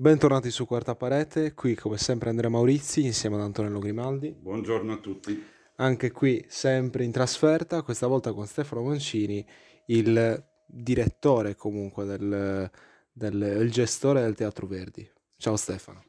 Bentornati 0.00 0.50
su 0.50 0.64
Quarta 0.64 0.94
Parete, 0.94 1.52
qui 1.52 1.74
come 1.74 1.98
sempre 1.98 2.30
Andrea 2.30 2.48
Maurizi 2.48 3.04
insieme 3.04 3.36
ad 3.36 3.42
Antonello 3.42 3.80
Grimaldi. 3.80 4.32
Buongiorno 4.32 4.94
a 4.94 4.96
tutti. 4.96 5.44
Anche 5.74 6.10
qui 6.10 6.42
sempre 6.48 7.04
in 7.04 7.12
trasferta, 7.12 7.82
questa 7.82 8.06
volta 8.06 8.32
con 8.32 8.46
Stefano 8.46 8.80
Mancini, 8.80 9.46
il 9.88 10.42
direttore 10.64 11.54
comunque 11.54 12.06
del, 12.06 12.70
del 13.12 13.58
il 13.60 13.70
gestore 13.70 14.22
del 14.22 14.34
Teatro 14.34 14.66
Verdi. 14.66 15.06
Ciao 15.36 15.56
Stefano. 15.56 16.02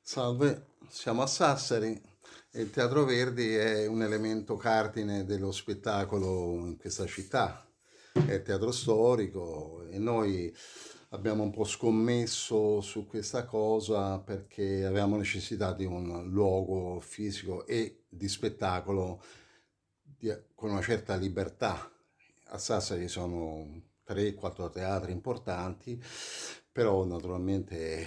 Salve, 0.00 0.66
siamo 0.88 1.22
a 1.22 1.26
Sassari. 1.26 2.00
Il 2.52 2.70
Teatro 2.70 3.04
Verdi 3.04 3.56
è 3.56 3.88
un 3.88 4.02
elemento 4.02 4.54
cardine 4.54 5.24
dello 5.24 5.50
spettacolo 5.50 6.64
in 6.64 6.76
questa 6.78 7.06
città. 7.06 7.68
È 8.12 8.40
teatro 8.40 8.70
storico 8.70 9.84
e 9.90 9.98
noi 9.98 10.54
abbiamo 11.12 11.42
un 11.42 11.50
po' 11.50 11.64
scommesso 11.64 12.80
su 12.80 13.06
questa 13.06 13.44
cosa 13.44 14.18
perché 14.18 14.84
avevamo 14.84 15.16
necessità 15.16 15.72
di 15.72 15.84
un 15.84 16.28
luogo 16.28 17.00
fisico 17.00 17.66
e 17.66 18.04
di 18.08 18.28
spettacolo 18.28 19.22
di, 20.02 20.34
con 20.54 20.70
una 20.70 20.82
certa 20.82 21.14
libertà. 21.16 21.90
A 22.46 22.58
Sassari 22.58 23.08
sono 23.08 23.82
3-4 24.06 24.70
teatri 24.70 25.12
importanti, 25.12 26.02
però 26.70 27.04
naturalmente 27.04 28.06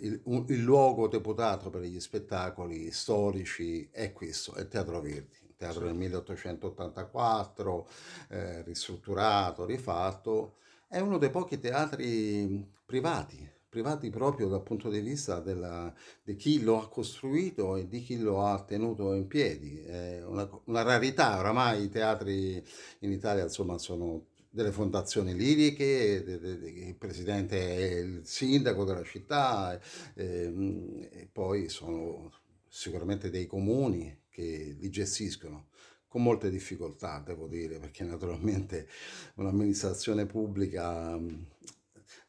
il, 0.00 0.20
il, 0.48 0.60
luogo 0.60 1.08
deputato 1.08 1.70
per 1.70 1.82
gli 1.82 2.00
spettacoli 2.00 2.90
storici 2.90 3.88
è 3.92 4.12
questo, 4.12 4.54
è 4.54 4.60
il 4.60 4.68
Teatro 4.68 5.00
Verdi. 5.00 5.38
Teatro 5.56 5.84
del 5.84 5.94
1884, 5.94 7.88
eh, 8.30 8.62
ristrutturato, 8.62 9.66
rifatto, 9.66 10.54
è 10.90 10.98
uno 10.98 11.18
dei 11.18 11.30
pochi 11.30 11.60
teatri 11.60 12.66
privati, 12.84 13.48
privati 13.68 14.10
proprio 14.10 14.48
dal 14.48 14.64
punto 14.64 14.90
di 14.90 14.98
vista 14.98 15.38
della, 15.38 15.94
di 16.24 16.34
chi 16.34 16.60
lo 16.62 16.82
ha 16.82 16.88
costruito 16.88 17.76
e 17.76 17.86
di 17.86 18.02
chi 18.02 18.18
lo 18.18 18.44
ha 18.44 18.60
tenuto 18.64 19.14
in 19.14 19.28
piedi. 19.28 19.78
È 19.78 20.20
una, 20.24 20.50
una 20.64 20.82
rarità, 20.82 21.38
oramai 21.38 21.84
i 21.84 21.88
teatri 21.88 22.60
in 23.00 23.12
Italia 23.12 23.44
insomma 23.44 23.78
sono 23.78 24.26
delle 24.50 24.72
fondazioni 24.72 25.32
liriche, 25.32 25.84
il 25.84 26.96
presidente 26.96 27.76
è 27.76 27.98
il 28.00 28.22
sindaco 28.24 28.84
della 28.84 29.04
città 29.04 29.80
e, 30.14 31.02
e 31.08 31.28
poi 31.30 31.68
sono 31.68 32.32
sicuramente 32.66 33.30
dei 33.30 33.46
comuni 33.46 34.22
che 34.28 34.74
li 34.76 34.90
gestiscono 34.90 35.69
con 36.10 36.24
molte 36.24 36.50
difficoltà, 36.50 37.22
devo 37.24 37.46
dire, 37.46 37.78
perché 37.78 38.02
naturalmente 38.02 38.88
un'amministrazione 39.36 40.26
pubblica 40.26 41.16
mm, 41.16 41.42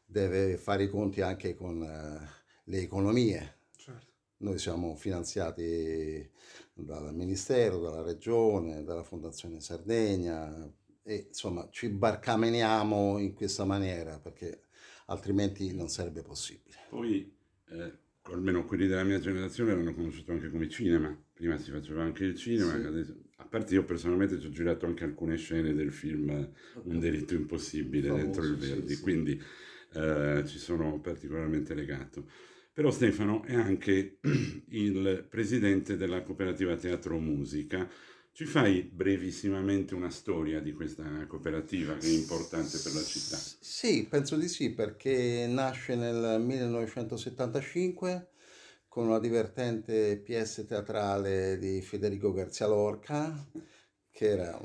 deve 0.04 0.56
fare 0.56 0.84
i 0.84 0.88
conti 0.88 1.20
anche 1.20 1.56
con 1.56 1.82
eh, 1.82 2.28
le 2.62 2.78
economie. 2.78 3.56
Certo. 3.76 4.06
Noi 4.36 4.60
siamo 4.60 4.94
finanziati 4.94 6.30
dal 6.72 7.12
Ministero, 7.12 7.80
dalla 7.80 8.02
Regione, 8.02 8.84
dalla 8.84 9.02
Fondazione 9.02 9.60
Sardegna 9.60 10.72
e 11.02 11.26
insomma 11.26 11.66
ci 11.72 11.88
barcameniamo 11.88 13.18
in 13.18 13.34
questa 13.34 13.64
maniera 13.64 14.16
perché 14.20 14.66
altrimenti 15.06 15.74
non 15.74 15.88
sarebbe 15.88 16.22
possibile. 16.22 16.76
Poi, 16.88 17.36
eh, 17.70 17.98
almeno 18.24 18.64
quelli 18.64 18.86
della 18.86 19.04
mia 19.04 19.18
generazione 19.18 19.74
l'hanno 19.74 19.94
conosciuto 19.94 20.32
anche 20.32 20.50
come 20.50 20.68
cinema, 20.68 21.16
prima 21.32 21.56
si 21.58 21.70
faceva 21.70 22.02
anche 22.02 22.24
il 22.24 22.36
cinema, 22.36 22.78
sì. 22.78 22.86
adesso 22.86 23.16
a 23.36 23.46
parte 23.46 23.74
io 23.74 23.84
personalmente 23.84 24.38
ci 24.38 24.46
ho 24.46 24.50
girato 24.50 24.86
anche 24.86 25.04
alcune 25.04 25.36
scene 25.36 25.74
del 25.74 25.90
film 25.90 26.30
Un 26.84 26.98
delitto 27.00 27.34
impossibile 27.34 28.08
Famoso, 28.08 28.24
dentro 28.24 28.44
il 28.44 28.56
Verdi, 28.56 28.88
sì, 28.88 28.94
sì. 28.94 29.02
quindi 29.02 29.42
eh, 29.94 30.42
ci 30.46 30.58
sono 30.58 31.00
particolarmente 31.00 31.74
legato. 31.74 32.28
Però 32.72 32.90
Stefano 32.90 33.42
è 33.42 33.54
anche 33.54 34.18
il 34.70 35.26
presidente 35.28 35.96
della 35.96 36.22
cooperativa 36.22 36.74
Teatro 36.76 37.18
Musica. 37.18 37.88
Ci 38.34 38.46
fai 38.46 38.80
brevissimamente 38.82 39.94
una 39.94 40.08
storia 40.08 40.58
di 40.60 40.72
questa 40.72 41.26
cooperativa 41.26 41.98
che 41.98 42.06
è 42.06 42.12
importante 42.12 42.78
per 42.78 42.94
la 42.94 43.02
città? 43.02 43.36
Sì, 43.36 44.06
penso 44.08 44.36
di 44.36 44.48
sì, 44.48 44.70
perché 44.70 45.46
nasce 45.46 45.96
nel 45.96 46.40
1975 46.40 48.30
con 48.88 49.08
una 49.08 49.18
divertente 49.18 50.16
pièce 50.16 50.64
teatrale 50.64 51.58
di 51.58 51.82
Federico 51.82 52.32
Garcia 52.32 52.66
Lorca, 52.66 53.50
che 54.10 54.26
era 54.26 54.58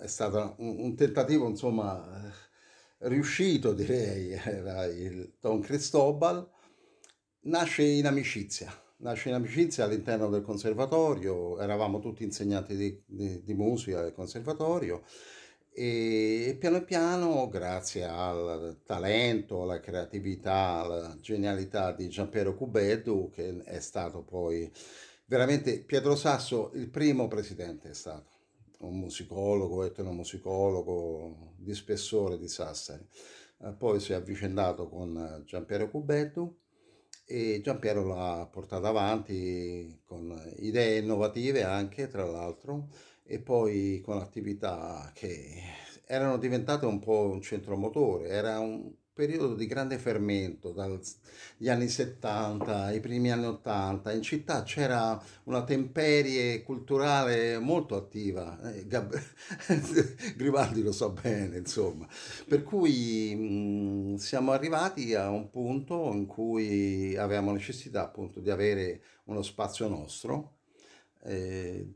è 0.00 0.06
stato 0.06 0.56
un, 0.58 0.80
un, 0.80 0.94
tentativo, 0.94 1.48
insomma, 1.48 2.30
riuscito 2.98 3.72
direi, 3.72 4.32
era 4.36 4.84
il 4.84 5.34
Don 5.40 5.60
Cristobal, 5.60 6.46
nasce 7.44 7.84
in 7.84 8.06
amicizia, 8.06 8.70
nasce 9.04 9.28
in 9.28 9.34
amicizia 9.34 9.84
all'interno 9.84 10.30
del 10.30 10.42
conservatorio, 10.42 11.60
eravamo 11.60 12.00
tutti 12.00 12.24
insegnanti 12.24 12.74
di, 12.74 13.02
di, 13.06 13.44
di 13.44 13.54
musica 13.54 14.00
del 14.00 14.14
conservatorio 14.14 15.02
e 15.70 16.56
piano 16.58 16.82
piano, 16.84 17.48
grazie 17.48 18.04
al 18.04 18.80
talento, 18.82 19.62
alla 19.62 19.80
creatività, 19.80 20.80
alla 20.80 21.16
genialità 21.20 21.92
di 21.92 22.08
Giampiero 22.08 22.54
Cubeddu, 22.54 23.28
che 23.30 23.62
è 23.64 23.80
stato 23.80 24.22
poi 24.22 24.70
veramente 25.26 25.80
Pietro 25.80 26.16
Sasso, 26.16 26.70
il 26.74 26.88
primo 26.88 27.28
presidente 27.28 27.90
è 27.90 27.94
stato, 27.94 28.30
un 28.80 28.98
musicologo, 28.98 29.84
etnomusicologo 29.84 31.54
di 31.58 31.74
spessore 31.74 32.38
di 32.38 32.48
Sassari. 32.48 33.06
Eh, 33.60 33.72
poi 33.72 34.00
si 34.00 34.12
è 34.12 34.14
avvicendato 34.14 34.88
con 34.88 35.42
Giampiero 35.44 35.90
Cubeddu 35.90 36.62
e 37.26 37.60
Giampiero 37.62 38.04
l'ha 38.04 38.48
portato 38.50 38.86
avanti 38.86 40.00
con 40.04 40.54
idee 40.58 40.98
innovative 40.98 41.62
anche, 41.62 42.08
tra 42.08 42.24
l'altro, 42.24 42.88
e 43.24 43.40
poi 43.40 44.00
con 44.04 44.18
attività 44.18 45.10
che 45.14 45.62
erano 46.06 46.38
diventate 46.38 46.86
un 46.86 46.98
po' 46.98 47.28
un 47.30 47.40
centromotore, 47.42 48.28
era 48.28 48.58
un 48.58 48.92
periodo 49.14 49.54
di 49.54 49.66
grande 49.66 49.98
fermento 49.98 50.72
dagli 50.72 51.68
anni 51.68 51.88
70 51.88 52.84
ai 52.84 53.00
primi 53.00 53.30
anni 53.30 53.46
80 53.46 54.12
in 54.12 54.22
città 54.22 54.64
c'era 54.64 55.22
una 55.44 55.62
temperie 55.64 56.62
culturale 56.62 57.58
molto 57.58 57.96
attiva 57.96 58.60
eh, 58.72 58.86
Gab- 58.86 59.14
Grimaldi 60.36 60.82
lo 60.82 60.92
sa 60.92 61.08
bene 61.10 61.58
insomma. 61.58 62.06
Per 62.48 62.62
cui 62.64 63.34
mh, 63.34 64.16
siamo 64.16 64.52
arrivati 64.52 65.14
a 65.14 65.30
un 65.30 65.48
punto 65.50 66.12
in 66.12 66.26
cui 66.26 67.16
avevamo 67.16 67.52
necessità 67.52 68.02
appunto 68.02 68.40
di 68.40 68.50
avere 68.50 69.00
uno 69.24 69.42
spazio 69.42 69.88
nostro 69.88 70.56
eh, 71.24 71.86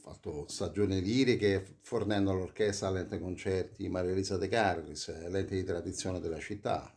fatto 0.00 0.46
stagioni 0.48 1.00
liriche 1.00 1.76
fornendo 1.82 2.30
all'orchestra 2.30 2.90
l'ente 2.90 3.18
concerti 3.18 3.88
Maria 3.88 4.12
Elisa 4.12 4.36
De 4.36 4.48
Carlis, 4.48 5.28
l'ente 5.28 5.54
di 5.54 5.64
tradizione 5.64 6.20
della 6.20 6.38
città. 6.38 6.92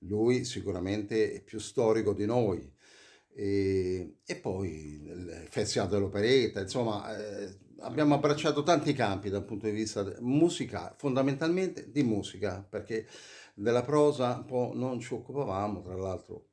Lui 0.00 0.44
sicuramente 0.44 1.32
è 1.32 1.42
più 1.42 1.58
storico 1.58 2.12
di 2.12 2.26
noi. 2.26 2.74
E, 3.34 4.16
e 4.24 4.36
poi 4.36 5.02
il 5.04 5.46
Festival 5.50 5.88
dell'Operetta, 5.88 6.60
insomma, 6.60 7.16
eh, 7.16 7.54
abbiamo 7.80 8.14
abbracciato 8.14 8.62
tanti 8.62 8.94
campi 8.94 9.28
dal 9.28 9.44
punto 9.44 9.66
di 9.66 9.72
vista 9.72 10.10
musica, 10.20 10.94
fondamentalmente 10.96 11.90
di 11.90 12.02
musica, 12.02 12.66
perché 12.66 13.06
della 13.54 13.82
prosa 13.82 14.36
un 14.36 14.44
po' 14.46 14.72
non 14.74 15.00
ci 15.00 15.12
occupavamo, 15.12 15.82
tra 15.82 15.96
l'altro 15.96 16.46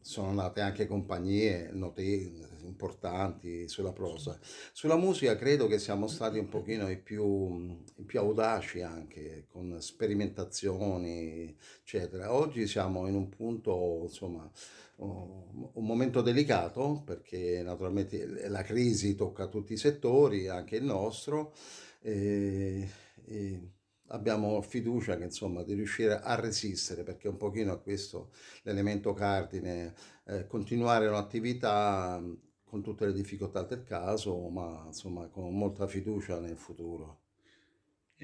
sono 0.00 0.32
nate 0.32 0.60
anche 0.60 0.86
compagnie 0.86 1.70
notevoli, 1.72 2.46
importanti 2.68 3.68
sulla 3.68 3.92
prosa. 3.92 4.38
Sulla 4.72 4.96
musica 4.96 5.36
credo 5.36 5.66
che 5.66 5.78
siamo 5.78 6.06
stati 6.06 6.38
un 6.38 6.48
pochino 6.48 6.88
i 6.88 6.98
più, 6.98 7.82
i 7.96 8.04
più 8.04 8.20
audaci 8.20 8.82
anche, 8.82 9.46
con 9.48 9.80
sperimentazioni, 9.80 11.56
eccetera. 11.80 12.32
Oggi 12.32 12.66
siamo 12.66 13.06
in 13.08 13.14
un 13.14 13.28
punto, 13.28 14.00
insomma, 14.02 14.50
un 14.96 15.84
momento 15.84 16.22
delicato 16.22 17.02
perché 17.04 17.62
naturalmente 17.62 18.48
la 18.48 18.62
crisi 18.62 19.14
tocca 19.14 19.46
tutti 19.46 19.72
i 19.72 19.76
settori, 19.76 20.48
anche 20.48 20.76
il 20.76 20.84
nostro. 20.84 21.52
E, 22.00 22.88
e 23.24 23.72
abbiamo 24.08 24.60
fiducia 24.62 25.16
che 25.16 25.24
insomma 25.24 25.62
di 25.62 25.74
riuscire 25.74 26.20
a 26.20 26.34
resistere 26.34 27.02
perché 27.02 27.28
un 27.28 27.36
pochino 27.36 27.72
a 27.72 27.78
questo 27.78 28.30
l'elemento 28.62 29.12
cardine 29.12 29.94
eh, 30.26 30.46
continuare 30.46 31.06
un'attività 31.06 32.22
con 32.68 32.82
tutte 32.82 33.06
le 33.06 33.12
difficoltà 33.12 33.62
del 33.62 33.84
caso 33.84 34.48
ma 34.48 34.84
insomma 34.86 35.26
con 35.26 35.56
molta 35.56 35.86
fiducia 35.86 36.38
nel 36.38 36.56
futuro 36.56 37.20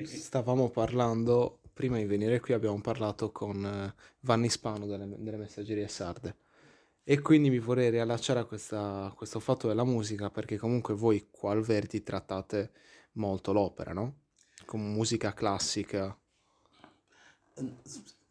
stavamo 0.02 0.70
parlando 0.70 1.61
prima 1.73 1.96
di 1.96 2.05
venire 2.05 2.41
qui 2.41 2.55
abbiamo 2.55 2.81
parlato 2.81 3.31
con 3.32 3.64
eh, 3.64 3.94
Vanni 4.20 4.49
Spano 4.49 4.87
delle, 4.87 5.08
delle 5.19 5.37
messaggerie 5.37 5.88
sarde 5.88 6.37
e 7.02 7.20
quindi 7.20 7.50
mi 7.50 7.58
vorrei 7.58 7.91
riallacciare 7.91 8.41
a, 8.41 8.44
questa, 8.44 9.05
a 9.05 9.12
questo 9.12 9.38
fatto 9.38 9.69
della 9.69 9.85
musica 9.85 10.31
perché 10.31 10.56
comunque 10.56 10.94
voi 10.94 11.29
qua 11.31 11.52
al 11.52 11.62
Verdi 11.62 12.02
trattate 12.02 12.73
molto 13.12 13.52
l'opera 13.52 13.93
no? 13.93 14.23
con 14.64 14.81
musica 14.81 15.35
classica? 15.35 16.17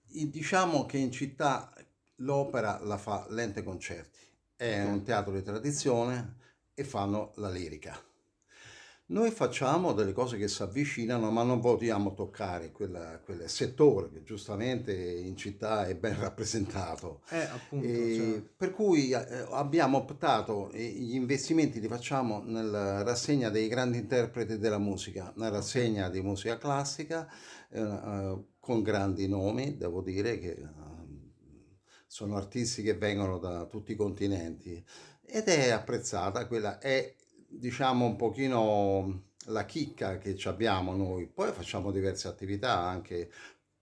Diciamo 0.08 0.86
che 0.86 0.98
in 0.98 1.12
città 1.12 1.74
l'opera 2.18 2.80
la 2.84 2.98
fa 2.98 3.26
Lente 3.30 3.64
Concerti, 3.64 4.20
è 4.64 4.84
un 4.86 5.04
teatro 5.04 5.34
di 5.34 5.44
tradizione 5.44 6.36
e 6.74 6.84
fanno 6.86 7.34
la 7.36 7.50
lirica. 7.50 8.00
Noi 9.06 9.30
facciamo 9.32 9.92
delle 9.92 10.14
cose 10.14 10.38
che 10.38 10.48
si 10.48 10.64
avvicinano, 10.64 11.30
ma 11.30 11.44
non 11.44 11.60
vogliamo 11.60 12.14
toccare 12.14 12.72
quella- 12.72 13.20
quel 13.20 13.48
settore 13.50 14.10
che 14.10 14.24
giustamente 14.24 14.94
in 14.94 15.36
città 15.36 15.86
è 15.86 15.96
ben 15.96 16.18
rappresentato. 16.20 17.22
Eh, 17.30 17.42
appunto, 17.42 17.86
E 17.86 18.16
cioè, 18.16 18.42
per 18.56 18.72
cui 18.72 19.12
eh, 19.12 19.46
abbiamo 19.52 19.98
optato, 19.98 20.72
gli 20.74 21.14
investimenti 21.16 21.82
li 21.82 21.88
facciamo 21.90 22.42
nella 22.46 23.04
rassegna 23.04 23.50
dei 23.50 23.68
grandi 23.68 23.98
interpreti 23.98 24.58
della 24.58 24.80
musica, 24.80 25.34
una 25.36 25.50
rassegna 25.50 26.10
di 26.10 26.22
musica 26.22 26.58
classica 26.58 27.28
eh, 27.70 27.82
eh, 27.82 28.44
con 28.60 28.82
grandi 28.82 29.28
nomi, 29.28 29.76
devo 29.78 30.02
dire 30.02 30.40
che 30.40 30.58
sono 32.14 32.36
artisti 32.36 32.84
che 32.84 32.94
vengono 32.94 33.40
da 33.40 33.66
tutti 33.66 33.94
i 33.94 33.96
continenti 33.96 34.86
ed 35.26 35.46
è 35.46 35.72
apprezzata, 35.72 36.46
quella 36.46 36.78
è 36.78 37.16
diciamo 37.48 38.06
un 38.06 38.16
pochino 38.16 39.30
la 39.46 39.66
chicca 39.66 40.20
che 40.20 40.36
ci 40.36 40.48
abbiamo 40.48 40.96
noi. 40.96 41.26
Poi 41.26 41.52
facciamo 41.52 41.90
diverse 41.90 42.28
attività 42.28 42.78
anche 42.78 43.32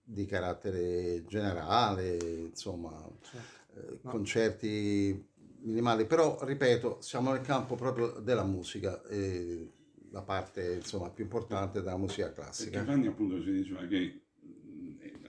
di 0.01 0.25
carattere 0.25 1.25
generale, 1.25 2.17
insomma, 2.47 3.05
cioè, 3.21 3.41
eh, 3.75 3.99
no, 4.01 4.09
concerti 4.09 5.27
minimali, 5.63 6.05
però 6.05 6.41
ripeto, 6.41 7.01
siamo 7.01 7.33
nel 7.33 7.41
campo 7.41 7.75
proprio 7.75 8.11
della 8.21 8.45
musica, 8.45 9.03
eh, 9.09 9.69
la 10.09 10.21
parte 10.21 10.75
insomma 10.75 11.09
più 11.09 11.25
importante 11.25 11.81
della 11.81 11.97
musica 11.97 12.31
classica. 12.31 12.81
Fanny 12.85 13.07
appunto 13.07 13.41
ci 13.41 13.51
diceva 13.51 13.85
che 13.87 14.21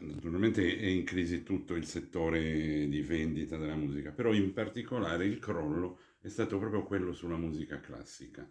naturalmente 0.03 0.77
è 0.79 0.87
in 0.87 1.05
crisi 1.05 1.43
tutto 1.43 1.75
il 1.75 1.87
settore 1.87 2.89
di 2.89 3.01
vendita 3.03 3.57
della 3.57 3.75
musica, 3.77 4.11
però 4.13 4.33
in 4.33 4.53
particolare 4.53 5.25
il 5.27 5.39
crollo 5.39 5.99
è 6.21 6.29
stato 6.29 6.59
proprio 6.59 6.85
quello 6.85 7.13
sulla 7.13 7.37
musica 7.37 7.81
classica, 7.81 8.49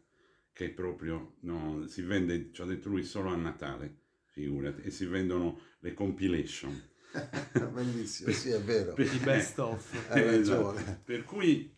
che 0.54 0.70
proprio 0.70 1.36
no, 1.42 1.86
si 1.88 2.02
vende, 2.02 2.52
ci 2.52 2.62
ha 2.62 2.66
detto 2.66 2.90
lui, 2.90 3.04
solo 3.04 3.30
a 3.30 3.36
Natale, 3.36 3.98
figurati, 4.26 4.82
e 4.82 4.92
si 4.92 5.06
vendono 5.06 5.60
le 5.80 5.94
compilation. 5.94 6.90
Bellissimo, 7.74 8.32
sì, 8.32 8.50
è 8.50 8.62
vero, 8.62 8.94
Per- 8.96 9.14
i 9.14 9.20
best 9.20 9.60
of. 9.60 9.94
hai 10.10 10.24
Esatto. 10.24 10.26
ragione. 10.26 11.02
Per 11.04 11.24
cui 11.24 11.76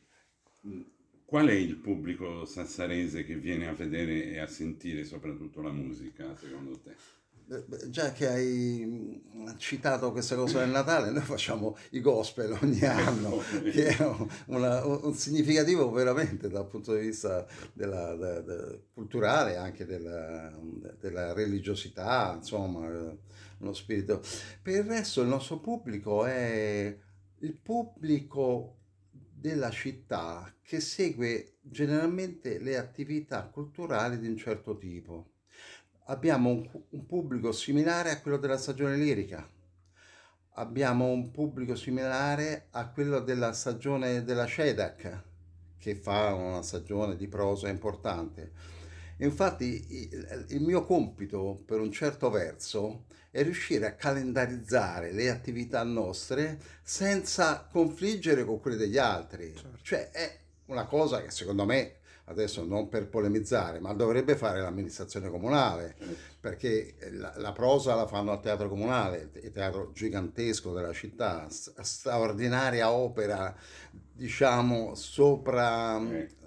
qual 1.26 1.48
è 1.48 1.54
il 1.54 1.78
pubblico 1.78 2.46
sassarese 2.46 3.24
che 3.24 3.36
viene 3.36 3.68
a 3.68 3.74
vedere 3.74 4.26
e 4.32 4.40
a 4.40 4.48
sentire 4.48 5.04
soprattutto 5.04 5.62
la 5.62 5.72
musica, 5.72 6.36
secondo 6.38 6.80
te? 6.80 6.96
Già 7.90 8.12
che 8.14 8.28
hai 8.28 8.84
mm, 8.86 9.48
citato 9.58 10.12
questa 10.12 10.36
cosa 10.36 10.60
del 10.60 10.70
Natale, 10.70 11.12
noi 11.12 11.22
facciamo 11.24 11.76
i 11.92 12.00
gospel 12.00 12.58
ogni 12.62 12.82
anno, 12.82 13.38
che 13.72 13.88
è 13.98 14.04
un, 14.06 14.28
una- 14.48 14.86
un 14.86 15.14
significativo 15.14 15.92
veramente 15.92 16.48
dal 16.50 16.66
punto 16.68 16.94
di 16.96 17.02
vista 17.02 17.46
della- 17.74 18.16
de- 18.16 18.44
de- 18.44 18.82
culturale, 18.94 19.58
anche 19.58 19.86
della, 19.86 20.52
della 21.00 21.34
religiosità, 21.34 22.34
insomma, 22.38 22.88
eh, 22.88 23.18
uno 23.60 23.74
spirito. 23.74 24.22
Per 24.62 24.74
il 24.76 24.84
resto 24.84 25.22
il 25.22 25.28
nostro 25.28 25.60
pubblico 25.60 26.26
è 26.26 26.98
il 27.40 27.56
pubblico 27.58 28.78
della 29.12 29.70
città 29.70 30.54
che 30.62 30.80
segue 30.80 31.58
generalmente 31.62 32.60
le 32.60 32.78
attività 32.78 33.44
culturali 33.48 34.18
di 34.20 34.28
un 34.28 34.38
certo 34.38 34.78
tipo. 34.78 35.32
Abbiamo 36.06 36.50
un, 36.50 36.70
un 36.90 37.06
pubblico 37.06 37.52
similare 37.52 38.12
a 38.12 38.22
quello 38.22 38.38
della 38.38 38.58
stagione 38.58 38.98
lirica, 38.98 39.48
abbiamo 40.56 41.08
un 41.08 41.32
pubblico 41.32 41.76
similare 41.76 42.68
a 42.72 42.90
quello 42.90 43.20
della 43.20 43.54
stagione 43.54 44.24
della 44.24 44.46
CEDAC, 44.46 45.22
che 45.78 45.96
fa 45.96 46.34
una 46.34 46.62
stagione 46.62 47.16
di 47.16 47.28
prosa 47.28 47.70
importante. 47.70 48.52
Infatti 49.18 50.10
il, 50.50 50.62
mio 50.62 50.86
compito, 50.86 51.62
per 51.66 51.80
un 51.80 51.92
certo 51.92 52.30
verso, 52.30 53.06
è 53.32 53.42
riuscire 53.44 53.86
a 53.86 53.94
calendarizzare 53.94 55.12
le 55.12 55.30
attività 55.30 55.84
nostre 55.84 56.60
senza 56.82 57.68
confliggere 57.72 58.44
con 58.44 58.60
quelle 58.60 58.78
degli 58.78 58.98
altri. 58.98 59.54
Certo. 59.56 59.78
Cioè 59.82 60.10
è 60.12 60.40
una 60.66 60.86
cosa 60.86 61.22
che 61.22 61.32
secondo 61.32 61.66
me, 61.66 61.98
adesso 62.26 62.64
non 62.66 62.90
per 62.90 63.08
polemizzare, 63.08 63.80
ma 63.80 63.94
dovrebbe 63.94 64.36
fare 64.36 64.62
l'amministrazione 64.62 65.30
comunale, 65.30 65.96
perché 66.40 66.96
la, 67.12 67.34
la 67.38 67.52
prosa 67.52 67.96
la 67.96 68.08
fanno 68.08 68.32
al 68.32 68.42
teatro 68.42 68.70
comunale, 68.70 69.30
il 69.42 69.52
teatro 69.52 69.92
gigantesco 69.94 70.74
della 70.74 70.94
città, 70.94 71.48
st- 71.50 71.80
straordinaria 71.82 72.92
opera, 72.92 73.54
diciamo, 73.92 74.96
sopra... 74.96 76.00
Eh, 76.00 76.42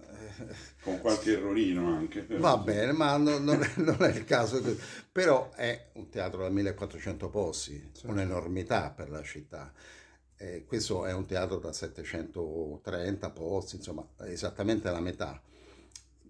con 0.82 1.00
qualche 1.00 1.32
errorino 1.32 1.88
anche. 1.92 2.22
però 2.22 2.40
Va 2.40 2.58
sì. 2.58 2.64
bene, 2.64 2.92
ma 2.92 3.16
non, 3.16 3.42
non 3.44 3.62
è, 3.62 3.70
non 3.76 3.96
è 4.02 4.08
il 4.10 4.24
caso. 4.24 4.60
che- 4.62 4.76
Però 5.10 5.50
è 5.54 5.88
un 5.94 6.08
teatro 6.10 6.42
da 6.42 6.48
1400 6.48 7.28
posti, 7.28 7.90
Certo. 7.92 8.08
un'enormità 8.10 8.90
per 8.90 9.10
la 9.10 9.22
città. 9.22 9.72
Eh, 10.38 10.64
questo 10.66 11.06
è 11.06 11.12
un 11.12 11.26
teatro 11.26 11.56
da 11.58 11.72
730 11.72 13.30
posti, 13.30 13.76
insomma, 13.76 14.06
esattamente 14.26 14.90
la 14.90 15.00
metà. 15.00 15.40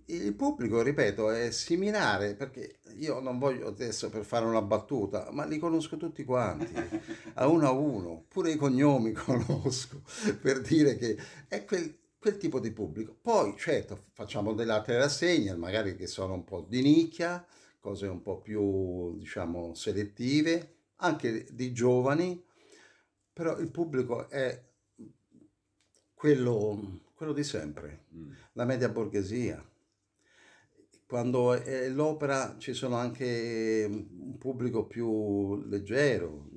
Il 0.08 0.34
pubblico, 0.34 0.82
ripeto, 0.82 1.30
è 1.30 1.50
similare 1.50 2.34
perché 2.34 2.78
io 2.94 3.18
non 3.18 3.38
voglio 3.38 3.66
adesso 3.66 4.08
per 4.08 4.24
fare 4.24 4.44
una 4.44 4.62
battuta, 4.62 5.30
ma 5.32 5.44
li 5.44 5.58
conosco 5.58 5.96
tutti 5.96 6.24
quanti, 6.24 6.72
a 7.34 7.48
uno 7.48 7.66
a 7.66 7.72
uno, 7.72 8.24
pure 8.28 8.52
i 8.52 8.56
cognomi 8.56 9.10
conosco, 9.12 10.02
per 10.40 10.60
dire 10.60 10.96
che 10.96 11.16
è 11.48 11.64
quel, 11.64 11.92
quel 12.18 12.36
tipo 12.36 12.60
di 12.60 12.70
pubblico. 12.70 13.16
Poi, 13.20 13.56
certo, 13.58 14.00
facciamo 14.12 14.54
delle 14.54 14.72
altre 14.72 14.96
rassegne, 14.96 15.56
magari 15.56 15.96
che 15.96 16.06
sono 16.06 16.34
un 16.34 16.44
po' 16.44 16.64
di 16.68 16.82
nicchia, 16.82 17.44
cose 17.80 18.06
un 18.06 18.22
po' 18.22 18.38
più, 18.38 19.16
diciamo, 19.16 19.74
selettive, 19.74 20.74
anche 20.98 21.46
di 21.50 21.72
giovani, 21.72 22.40
però 23.32 23.58
il 23.58 23.70
pubblico 23.72 24.28
è 24.28 24.62
quello, 26.14 27.00
quello 27.14 27.32
di 27.32 27.42
sempre, 27.44 28.04
Mm. 28.14 28.32
la 28.52 28.64
media 28.64 28.88
borghesia. 28.88 29.62
Quando 31.06 31.54
è 31.54 31.88
l'opera 31.88 32.56
ci 32.58 32.74
sono 32.74 32.96
anche 32.96 33.86
un 33.88 34.36
pubblico 34.38 34.86
più 34.86 35.56
leggero, 35.66 36.50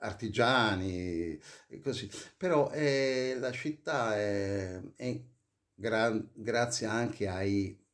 artigiani 0.00 1.38
e 1.68 1.80
così. 1.80 2.10
Però 2.36 2.70
eh, 2.70 3.36
la 3.38 3.50
città 3.50 4.16
è, 4.16 4.80
è 4.96 5.20
gra- 5.74 6.22
grazie 6.34 6.86
anche 6.86 7.28
ai 7.28 7.86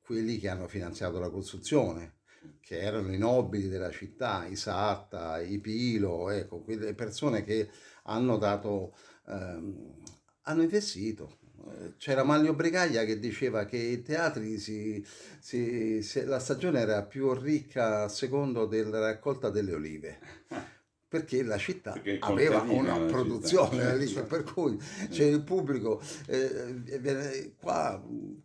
quelli 0.00 0.38
che 0.38 0.48
hanno 0.48 0.68
finanziato 0.68 1.18
la 1.18 1.30
costruzione, 1.30 2.18
che 2.60 2.78
erano 2.78 3.12
i 3.12 3.18
nobili 3.18 3.66
della 3.68 3.90
città, 3.90 4.46
i 4.46 4.54
Satta, 4.54 5.40
i 5.40 5.58
Pilo, 5.58 6.30
ecco, 6.30 6.62
quelle 6.62 6.94
persone 6.94 7.42
che 7.42 7.68
hanno 8.04 8.36
dato, 8.36 8.96
ehm, 9.26 9.96
hanno 10.42 10.62
investito. 10.62 11.38
Eh, 11.86 11.94
C'era 11.98 12.24
Manlio 12.24 12.54
Brigaglia 12.54 13.04
che 13.04 13.18
diceva 13.18 13.64
che 13.64 13.76
i 13.76 14.02
teatri 14.02 14.58
si, 14.58 15.04
si- 15.38 16.02
se- 16.02 16.24
la 16.24 16.38
stagione 16.38 16.80
era 16.80 17.02
più 17.02 17.32
ricca 17.34 18.04
a 18.04 18.08
secondo 18.08 18.66
della 18.66 18.98
raccolta 19.00 19.50
delle 19.50 19.74
olive. 19.74 20.18
Perché 21.08 21.44
la 21.44 21.56
città 21.56 21.92
Perché 21.92 22.18
aveva 22.20 22.62
una 22.62 22.98
produzione 22.98 23.76
città, 23.76 23.94
lì, 23.94 24.06
certo. 24.08 24.26
per 24.28 24.42
cui 24.52 24.76
c'è 25.08 25.24
il 25.24 25.40
pubblico 25.42 26.02
eh, 26.26 26.74
viene 26.98 27.52
qua 27.56 28.02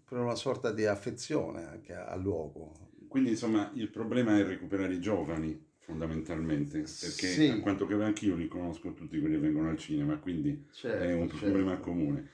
per 0.08 0.20
una 0.20 0.36
sorta 0.36 0.72
di 0.72 0.86
affezione 0.86 1.66
anche 1.66 1.94
al 1.96 2.22
luogo. 2.22 2.90
Quindi 3.08 3.32
insomma 3.32 3.72
il 3.74 3.90
problema 3.90 4.38
è 4.38 4.44
recuperare 4.46 4.94
i 4.94 5.00
giovani 5.02 5.60
fondamentalmente, 5.80 6.78
perché 6.82 7.28
Sì. 7.28 7.48
a 7.48 7.60
quanto 7.60 7.86
che 7.88 7.96
anch'io 7.96 8.36
li 8.36 8.48
conosco 8.48 8.94
tutti 8.94 9.20
quelli 9.20 9.36
che 9.36 9.42
vengono 9.42 9.70
al 9.70 9.78
cinema, 9.78 10.18
quindi 10.20 10.50
è 10.50 11.12
un 11.12 11.28
Certo, 11.28 11.38
problema 11.38 11.72
certo. 11.72 11.84
comune. 11.84 12.30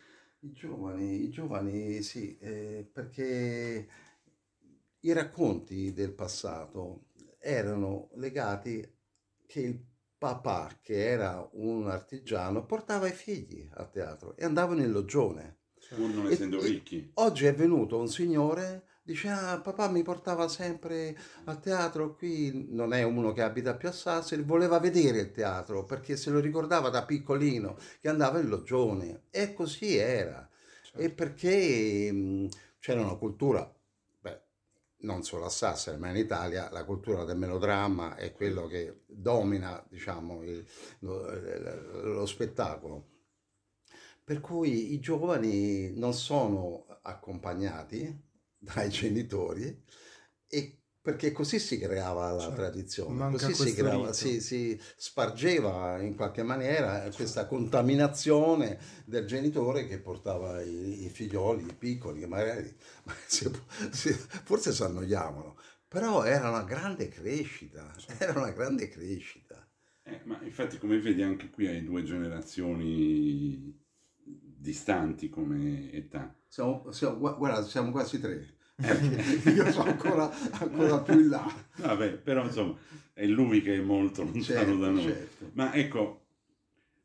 I 0.47 0.53
giovani, 0.53 1.23
i 1.23 1.29
giovani 1.29 2.01
sì, 2.01 2.37
eh, 2.37 2.89
perché 2.89 3.87
i 5.01 5.11
racconti 5.11 5.91
del 5.91 6.13
passato 6.13 7.07
erano 7.37 8.11
legati 8.15 8.81
che 9.45 9.59
il 9.59 9.77
papà, 10.17 10.79
che 10.81 11.05
era 11.05 11.47
un 11.53 11.89
artigiano, 11.89 12.65
portava 12.65 13.07
i 13.07 13.11
figli 13.11 13.69
a 13.73 13.85
teatro 13.87 14.37
e 14.37 14.45
andavano 14.45 14.81
in 14.81 14.91
loggione. 14.91 15.57
Pur 15.89 16.09
non 16.09 16.31
essendo 16.31 16.61
ricchi. 16.61 17.11
Oggi 17.15 17.45
è 17.45 17.53
venuto 17.53 17.99
un 17.99 18.07
signore, 18.07 18.85
dice, 19.07 19.29
ah, 19.29 19.61
papà 19.61 19.89
mi 19.89 20.03
portava 20.03 20.49
sempre 20.49 21.17
a 21.45 21.55
teatro 21.55 22.13
qui, 22.13 22.67
non 22.71 22.93
è 22.93 23.03
uno 23.03 23.31
che 23.31 23.41
abita 23.41 23.73
più 23.73 23.87
a 23.87 23.93
Sassari, 23.93 24.41
voleva 24.41 24.79
vedere 24.79 25.19
il 25.19 25.31
teatro 25.31 25.85
perché 25.85 26.17
se 26.17 26.29
lo 26.29 26.39
ricordava 26.39 26.89
da 26.89 27.05
piccolino 27.05 27.77
che 28.01 28.09
andava 28.09 28.39
in 28.39 28.49
Loggione 28.49 29.23
e 29.31 29.53
così 29.53 29.95
era. 29.95 30.47
Certo. 30.83 30.99
E 30.99 31.09
perché 31.09 32.11
mh, 32.11 32.49
c'era 32.79 32.99
una 32.99 33.15
cultura, 33.15 33.73
beh, 34.19 34.41
non 35.03 35.23
solo 35.23 35.45
a 35.45 35.49
Sassari, 35.49 35.97
ma 35.97 36.09
in 36.09 36.17
Italia 36.17 36.69
la 36.69 36.83
cultura 36.83 37.23
del 37.23 37.37
melodramma 37.37 38.17
è 38.17 38.33
quello 38.33 38.67
che 38.67 39.03
domina, 39.05 39.81
diciamo, 39.87 40.43
il, 40.43 40.67
lo, 40.99 42.11
lo, 42.13 42.25
spettacolo. 42.25 43.05
Per 44.21 44.41
cui 44.41 44.91
i 44.91 44.99
giovani 44.99 45.97
non 45.97 46.13
sono 46.13 46.85
accompagnati 47.03 48.26
dai 48.73 48.89
genitori 48.89 49.83
e 50.47 50.77
perché 51.07 51.31
così 51.31 51.57
si 51.57 51.79
creava 51.79 52.33
la 52.33 52.41
cioè, 52.41 52.53
tradizione, 52.53 53.31
così 53.31 53.53
si, 53.53 53.73
creava, 53.73 54.11
si, 54.11 54.41
si, 54.41 54.77
spargeva 54.97 56.01
in 56.01 56.15
qualche 56.15 56.43
maniera 56.43 57.03
cioè. 57.03 57.13
questa 57.13 57.45
contaminazione 57.45 58.77
del 59.05 59.25
genitore 59.25 59.87
che 59.87 59.99
portava 59.99 60.61
i, 60.61 61.05
i 61.05 61.09
figlioli, 61.09 61.63
i 61.63 61.73
piccoli, 61.73 62.19
che 62.19 62.27
magari 62.27 62.75
si, 63.25 63.49
forse 64.11 64.73
si 64.73 64.83
annoiavano, 64.83 65.57
però 65.87 66.23
era 66.23 66.49
una 66.49 66.63
grande 66.63 67.07
crescita, 67.07 67.89
certo. 67.95 68.23
era 68.25 68.39
una 68.39 68.51
grande 68.51 68.89
crescita. 68.89 69.65
Eh, 70.03 70.21
ma 70.25 70.41
infatti 70.43 70.77
come 70.77 70.99
vedi 70.99 71.21
anche 71.21 71.49
qui 71.49 71.67
hai 71.67 71.85
due 71.85 72.03
generazioni 72.03 73.73
distanti 74.57 75.29
come 75.29 75.89
età. 75.93 76.35
Siamo, 76.47 76.91
siamo, 76.91 77.17
guarda, 77.37 77.63
siamo 77.63 77.91
quasi 77.91 78.19
tre. 78.19 78.55
Eh, 78.79 79.49
io 79.49 79.71
sono 79.71 79.89
ancora, 79.89 80.31
ancora, 80.51 80.99
più 80.99 81.19
in 81.19 81.29
là. 81.29 81.51
Vabbè, 81.77 82.17
però 82.17 82.43
insomma, 82.43 82.77
è 83.13 83.25
lui 83.25 83.61
che 83.61 83.75
è 83.75 83.81
molto 83.81 84.21
lontano 84.21 84.43
certo, 84.43 84.77
da 84.77 84.89
noi. 84.89 85.03
Certo. 85.03 85.49
Ma 85.53 85.73
ecco, 85.73 86.25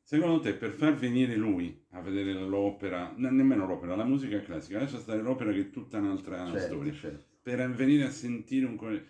secondo 0.02 0.40
te 0.40 0.52
per 0.52 0.72
far 0.72 0.94
venire 0.94 1.34
lui 1.34 1.84
a 1.90 2.00
vedere 2.02 2.34
l'opera, 2.34 3.14
nemmeno 3.16 3.66
l'opera, 3.66 3.96
la 3.96 4.04
musica 4.04 4.40
classica, 4.42 4.80
lascia 4.80 4.98
stare 4.98 5.22
l'opera 5.22 5.50
che 5.52 5.60
è 5.60 5.70
tutta 5.70 5.98
un'altra 5.98 6.44
certo, 6.50 6.60
storia, 6.60 6.92
certo. 6.92 7.24
per 7.42 7.70
venire 7.70 8.04
a 8.04 8.10
sentire 8.10 8.66
un... 8.66 9.02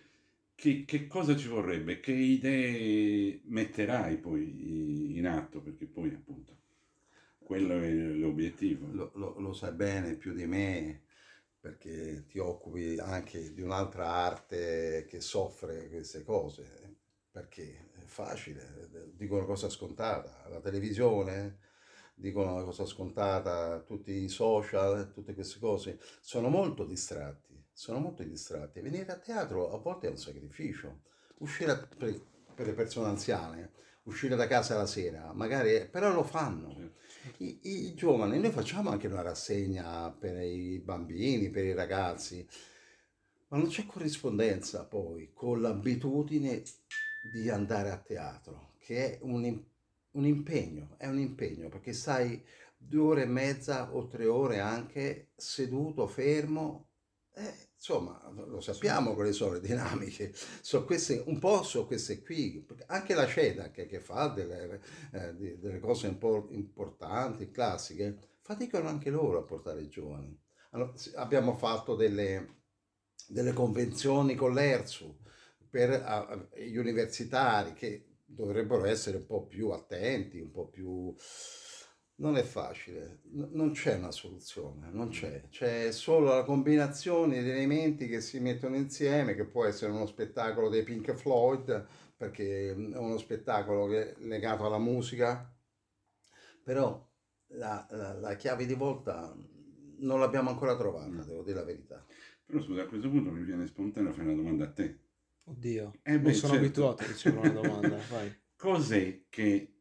Che, 0.54 0.84
che, 0.84 1.06
cosa 1.08 1.34
ci 1.34 1.48
vorrebbe? 1.48 1.98
Che 1.98 2.12
idee 2.12 3.40
metterai 3.46 4.18
poi 4.18 5.16
in 5.16 5.26
atto? 5.26 5.60
Perché 5.60 5.86
poi 5.86 6.10
appunto 6.10 6.56
quello 7.38 7.74
è 7.80 7.90
l'obiettivo. 7.90 8.86
Lo, 8.92 9.10
lo, 9.14 9.40
lo 9.40 9.52
sai 9.52 9.72
bene 9.72 10.14
più 10.14 10.32
di 10.32 10.46
me 10.46 11.00
perché 11.62 12.26
ti 12.26 12.40
occupi 12.40 12.98
anche 12.98 13.54
di 13.54 13.62
un'altra 13.62 14.08
arte 14.08 15.06
che 15.08 15.20
soffre 15.20 15.88
queste 15.88 16.24
cose, 16.24 16.96
perché 17.30 17.92
è 17.94 18.04
facile, 18.04 18.90
dico 19.14 19.36
una 19.36 19.44
cosa 19.44 19.68
scontata, 19.68 20.44
la 20.48 20.58
televisione, 20.58 21.60
dicono 22.16 22.54
una 22.54 22.64
cosa 22.64 22.84
scontata, 22.84 23.78
tutti 23.82 24.10
i 24.10 24.28
social, 24.28 25.12
tutte 25.12 25.34
queste 25.34 25.60
cose, 25.60 26.00
sono 26.20 26.48
molto 26.48 26.84
distratti, 26.84 27.64
sono 27.72 28.00
molto 28.00 28.24
distratti. 28.24 28.80
Venire 28.80 29.12
a 29.12 29.18
teatro 29.18 29.72
a 29.72 29.78
volte 29.78 30.08
è 30.08 30.10
un 30.10 30.18
sacrificio, 30.18 31.02
uscire 31.38 31.88
per, 31.96 32.20
per 32.56 32.66
le 32.66 32.72
persone 32.72 33.06
anziane, 33.06 33.70
uscire 34.02 34.34
da 34.34 34.48
casa 34.48 34.76
la 34.76 34.86
sera, 34.86 35.32
magari, 35.32 35.88
però 35.88 36.12
lo 36.12 36.24
fanno. 36.24 36.90
I, 37.38 37.58
I, 37.62 37.94
giovani, 37.94 38.38
noi 38.40 38.50
facciamo 38.50 38.90
anche 38.90 39.06
una 39.06 39.22
rassegna 39.22 40.10
per 40.10 40.40
i 40.42 40.78
bambini, 40.78 41.50
per 41.50 41.64
i 41.64 41.74
ragazzi, 41.74 42.46
ma 43.48 43.58
non 43.58 43.68
c'è 43.68 43.86
corrispondenza 43.86 44.84
poi 44.86 45.30
con 45.32 45.60
l'abitudine 45.60 46.62
di 47.20 47.48
andare 47.48 47.90
a 47.90 47.98
teatro, 47.98 48.74
che 48.78 49.18
è 49.18 49.18
un, 49.22 49.62
un 50.12 50.26
impegno, 50.26 50.94
è 50.98 51.06
un 51.06 51.18
impegno, 51.18 51.68
perché 51.68 51.92
stai 51.92 52.42
due 52.76 53.00
ore 53.00 53.22
e 53.22 53.26
mezza 53.26 53.94
o 53.94 54.08
tre 54.08 54.26
ore 54.26 54.58
anche 54.58 55.28
seduto, 55.36 56.06
fermo, 56.08 56.91
eh, 57.34 57.68
insomma, 57.74 58.20
lo 58.30 58.60
sappiamo 58.60 59.14
quali 59.14 59.32
sono 59.32 59.54
le 59.54 59.60
dinamiche, 59.60 60.32
so 60.60 60.84
queste, 60.84 61.22
un 61.26 61.38
po' 61.38 61.62
su 61.62 61.86
queste 61.86 62.22
qui, 62.22 62.66
anche 62.86 63.14
la 63.14 63.26
CEDA 63.26 63.70
che, 63.70 64.00
fa 64.00 64.28
delle, 64.28 64.80
eh, 65.12 65.34
delle 65.34 65.78
cose 65.80 66.06
importanti, 66.06 67.50
classiche, 67.50 68.18
faticano 68.40 68.88
anche 68.88 69.10
loro 69.10 69.38
a 69.38 69.44
portare 69.44 69.82
i 69.82 69.88
giovani. 69.88 70.38
Allora, 70.70 70.92
abbiamo 71.16 71.56
fatto 71.56 71.94
delle, 71.94 72.62
delle 73.28 73.52
convenzioni 73.52 74.34
con 74.34 74.52
l'ERSU 74.52 75.20
per 75.68 76.50
gli 76.54 76.76
universitari 76.76 77.72
che 77.72 78.12
dovrebbero 78.24 78.84
essere 78.84 79.18
un 79.18 79.26
po' 79.26 79.46
più 79.46 79.70
attenti, 79.70 80.38
un 80.38 80.50
po' 80.50 80.68
più 80.68 81.14
non 82.22 82.36
è 82.36 82.44
facile, 82.44 83.18
non 83.32 83.72
c'è 83.72 83.96
una 83.96 84.12
soluzione, 84.12 84.90
non 84.92 85.08
c'è, 85.08 85.48
c'è 85.50 85.90
solo 85.90 86.28
la 86.28 86.44
combinazione 86.44 87.42
di 87.42 87.50
elementi 87.50 88.06
che 88.06 88.20
si 88.20 88.38
mettono 88.38 88.76
insieme, 88.76 89.34
che 89.34 89.44
può 89.44 89.64
essere 89.64 89.90
uno 89.90 90.06
spettacolo 90.06 90.68
dei 90.68 90.84
Pink 90.84 91.14
Floyd, 91.14 91.84
perché 92.16 92.70
è 92.70 92.72
uno 92.74 93.18
spettacolo 93.18 93.88
che 93.88 94.12
è 94.12 94.14
legato 94.20 94.64
alla 94.64 94.78
musica, 94.78 95.52
però 96.62 97.04
la, 97.54 97.84
la, 97.90 98.12
la 98.12 98.36
chiave 98.36 98.66
di 98.66 98.74
volta 98.74 99.36
non 99.98 100.20
l'abbiamo 100.20 100.50
ancora 100.50 100.76
trovata, 100.76 101.08
mm. 101.08 101.20
devo 101.22 101.42
dire 101.42 101.58
la 101.58 101.64
verità. 101.64 102.06
Però 102.46 102.60
scusa, 102.60 102.82
a 102.82 102.86
questo 102.86 103.10
punto 103.10 103.32
mi 103.32 103.42
viene 103.42 103.66
spontaneo 103.66 104.12
fare 104.12 104.28
una 104.28 104.36
domanda 104.36 104.64
a 104.66 104.70
te. 104.70 104.98
Oddio, 105.42 105.94
eh 106.04 106.20
beh, 106.20 106.22
non 106.22 106.34
sono 106.34 106.52
certo. 106.52 106.66
abituato 106.66 107.02
a 107.02 107.06
ricevere 107.06 107.48
una 107.48 107.60
domanda, 107.60 107.98
vai. 108.08 108.40
Cos'è 108.54 109.24
che 109.28 109.71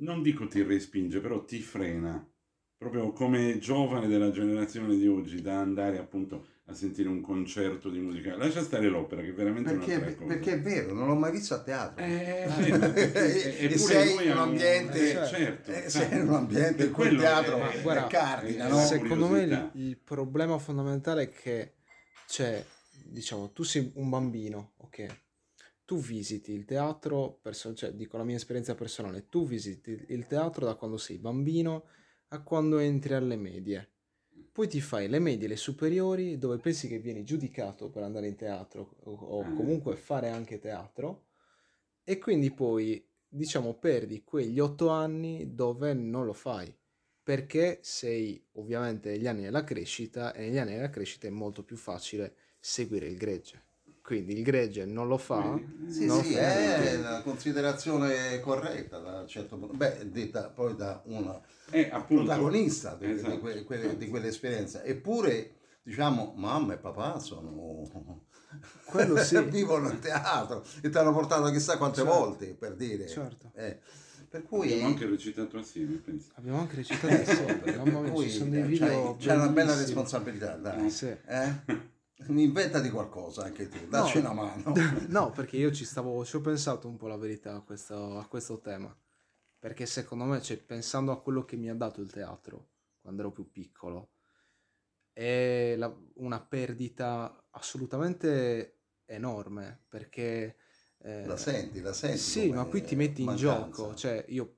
non 0.00 0.22
dico 0.22 0.46
ti 0.46 0.62
respinge, 0.62 1.20
però 1.20 1.44
ti 1.44 1.60
frena, 1.60 2.26
proprio 2.76 3.12
come 3.12 3.58
giovane 3.58 4.08
della 4.08 4.30
generazione 4.30 4.96
di 4.96 5.06
oggi, 5.06 5.40
da 5.40 5.60
andare 5.60 5.98
appunto 5.98 6.46
a 6.66 6.74
sentire 6.74 7.08
un 7.08 7.20
concerto 7.20 7.90
di 7.90 7.98
musica. 7.98 8.36
Lascia 8.36 8.62
stare 8.62 8.88
l'opera, 8.88 9.22
che 9.22 9.28
è 9.28 9.32
veramente 9.32 9.72
perché, 9.72 9.94
un'altra 9.94 10.14
cosa. 10.14 10.26
Perché 10.26 10.52
è 10.52 10.60
vero, 10.60 10.94
non 10.94 11.08
l'ho 11.08 11.16
mai 11.16 11.32
visto 11.32 11.54
a 11.54 11.62
teatro. 11.62 12.04
Eh, 12.04 12.46
e, 12.94 13.72
e 13.72 13.78
sei 13.78 14.24
in 14.24 14.30
un 14.30 14.38
ambiente, 14.38 15.10
eh, 15.10 15.26
certo, 15.26 15.72
eh, 15.72 15.88
sei 15.88 16.20
in 16.20 16.28
un 16.28 16.34
ambiente 16.34 16.84
in 16.84 16.92
cui 16.92 17.08
il 17.08 17.18
teatro 17.18 17.56
è, 17.56 17.70
è, 17.72 17.82
guarda, 17.82 18.06
cardina, 18.06 18.68
no? 18.68 18.78
Secondo 18.78 19.28
me 19.28 19.42
il, 19.42 19.70
il 19.74 19.98
problema 19.98 20.58
fondamentale 20.58 21.24
è 21.24 21.30
che 21.30 21.74
c'è, 22.26 22.64
diciamo, 23.04 23.50
tu 23.50 23.64
sei 23.64 23.90
un 23.96 24.08
bambino, 24.08 24.74
ok? 24.78 25.06
Tu 25.90 25.98
visiti 25.98 26.52
il 26.52 26.66
teatro, 26.66 27.40
perso- 27.42 27.74
cioè 27.74 27.90
dico 27.90 28.16
la 28.16 28.22
mia 28.22 28.36
esperienza 28.36 28.76
personale, 28.76 29.28
tu 29.28 29.44
visiti 29.44 30.04
il 30.10 30.28
teatro 30.28 30.64
da 30.64 30.76
quando 30.76 30.96
sei 30.96 31.18
bambino 31.18 31.86
a 32.28 32.40
quando 32.44 32.78
entri 32.78 33.14
alle 33.14 33.34
medie. 33.34 33.90
Poi 34.52 34.68
ti 34.68 34.80
fai 34.80 35.08
le 35.08 35.18
medie 35.18 35.48
le 35.48 35.56
superiori 35.56 36.38
dove 36.38 36.58
pensi 36.58 36.86
che 36.86 37.00
vieni 37.00 37.24
giudicato 37.24 37.90
per 37.90 38.04
andare 38.04 38.28
in 38.28 38.36
teatro 38.36 38.98
o, 39.00 39.14
o 39.14 39.44
mm. 39.44 39.56
comunque 39.56 39.96
fare 39.96 40.28
anche 40.28 40.60
teatro 40.60 41.24
e 42.04 42.18
quindi 42.18 42.52
poi 42.52 43.04
diciamo 43.26 43.74
perdi 43.74 44.22
quegli 44.22 44.60
otto 44.60 44.90
anni 44.90 45.54
dove 45.56 45.92
non 45.92 46.24
lo 46.24 46.34
fai 46.34 46.72
perché 47.20 47.80
sei 47.82 48.40
ovviamente 48.52 49.10
negli 49.10 49.26
anni 49.26 49.42
della 49.42 49.64
crescita 49.64 50.34
e 50.34 50.42
negli 50.42 50.58
anni 50.58 50.76
della 50.76 50.88
crescita 50.88 51.26
è 51.26 51.30
molto 51.30 51.64
più 51.64 51.76
facile 51.76 52.36
seguire 52.60 53.08
il 53.08 53.16
gregge. 53.16 53.69
Quindi 54.10 54.36
il 54.36 54.42
gregge 54.42 54.84
non 54.86 55.06
lo 55.06 55.18
fa. 55.18 55.56
Sì, 55.88 56.04
non 56.04 56.24
sì, 56.24 56.34
è 56.34 56.96
una 56.98 57.22
considerazione 57.22 58.40
corretta 58.40 58.98
da 58.98 59.20
un 59.20 59.28
certo 59.28 59.56
punto. 59.56 59.76
Beh, 59.76 60.10
detta 60.10 60.48
poi 60.48 60.74
da 60.74 61.00
una 61.04 61.40
eh, 61.70 61.92
protagonista 62.08 62.96
di, 62.96 63.08
esatto. 63.08 63.30
di, 63.30 63.38
que, 63.38 63.64
que, 63.64 63.96
di, 63.96 64.08
quell'esperienza. 64.08 64.82
Eppure, 64.82 65.58
diciamo, 65.80 66.32
mamma 66.34 66.72
e 66.72 66.78
papà 66.78 67.20
sono... 67.20 67.84
Quello 68.84 69.16
sì. 69.18 69.40
vivono 69.48 69.88
in 69.88 70.00
teatro 70.00 70.64
e 70.82 70.90
ti 70.90 70.98
hanno 70.98 71.12
portato 71.12 71.48
chissà 71.52 71.78
quante 71.78 71.98
certo. 71.98 72.12
volte, 72.12 72.46
per 72.54 72.74
dire. 72.74 73.06
Certo. 73.06 73.52
Eh. 73.54 73.78
Per 74.28 74.42
cui... 74.42 74.72
Abbiamo 74.72 74.88
anche 74.88 75.06
recitato 75.06 75.56
assieme, 75.56 75.98
penso. 75.98 76.30
Abbiamo 76.34 76.58
anche 76.58 76.74
recitato 76.74 77.14
assieme. 77.14 77.58
per 77.62 78.10
cui, 78.10 78.28
ci 78.28 78.38
sono 78.38 78.50
dei 78.50 78.62
video 78.62 79.14
c'è 79.20 79.36
una 79.36 79.50
bella 79.50 79.76
responsabilità, 79.76 80.56
dai. 80.56 80.90
Sì. 80.90 81.06
Eh? 81.06 81.98
Inventati 82.28 82.90
qualcosa 82.90 83.44
anche 83.44 83.68
tu, 83.68 83.88
dacci 83.88 84.20
no, 84.20 84.30
una 84.30 84.42
mano. 84.42 84.72
no, 85.08 85.30
perché 85.30 85.56
io 85.56 85.72
ci 85.72 85.84
stavo, 85.84 86.24
ci 86.24 86.36
ho 86.36 86.40
pensato 86.40 86.86
un 86.86 86.96
po' 86.96 87.08
la 87.08 87.16
verità 87.16 87.56
a 87.56 87.60
questo, 87.60 88.18
a 88.18 88.26
questo 88.26 88.60
tema. 88.60 88.94
Perché 89.58 89.86
secondo 89.86 90.24
me, 90.24 90.40
cioè, 90.40 90.58
pensando 90.58 91.12
a 91.12 91.20
quello 91.20 91.44
che 91.44 91.56
mi 91.56 91.68
ha 91.68 91.74
dato 91.74 92.00
il 92.00 92.10
teatro 92.10 92.68
quando 93.00 93.22
ero 93.22 93.32
più 93.32 93.50
piccolo, 93.50 94.12
è 95.12 95.74
la, 95.76 95.94
una 96.14 96.40
perdita 96.40 97.46
assolutamente 97.50 98.80
enorme. 99.06 99.84
Perché... 99.88 100.56
Eh, 100.98 101.26
la 101.26 101.36
senti, 101.36 101.80
la 101.80 101.92
senti. 101.92 102.18
Sì, 102.18 102.52
ma 102.52 102.64
qui 102.64 102.82
ti 102.82 102.96
metti 102.96 103.24
mancanza. 103.24 103.54
in 103.54 103.70
gioco. 103.70 103.94
Cioè, 103.94 104.24
io 104.28 104.56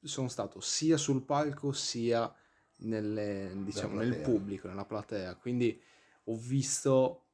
sono 0.00 0.28
stato 0.28 0.60
sia 0.60 0.96
sul 0.96 1.24
palco 1.24 1.72
sia 1.72 2.32
nelle, 2.78 3.52
diciamo, 3.64 3.96
nel 3.96 4.16
pubblico, 4.18 4.68
nella 4.68 4.84
platea. 4.84 5.36
Quindi 5.36 5.80
ho 6.24 6.36
visto, 6.36 7.26